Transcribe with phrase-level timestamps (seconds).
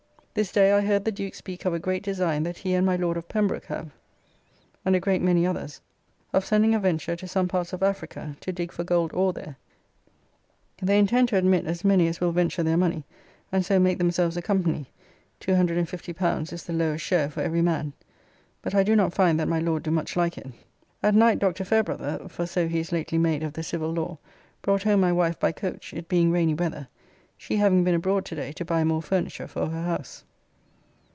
[0.33, 2.95] This day I heard the Duke speak of a great design that he and my
[2.95, 3.91] Lord of Pembroke have,
[4.85, 5.81] and a great many others,
[6.31, 9.57] of sending a venture to some parts of Africa to dig for gold ore there.
[10.81, 13.03] They intend to admit as many as will venture their money,
[13.51, 14.89] and so make themselves a company.
[15.41, 17.91] L250 is the lowest share for every man.
[18.61, 20.47] But I do not find that my Lord do much like it.
[21.03, 21.65] At night Dr.
[21.65, 24.17] Fairbrother (for so he is lately made of the Civil Law)
[24.61, 26.87] brought home my wife by coach, it being rainy weather,
[27.37, 30.23] she having been abroad today to buy more furniture for her house.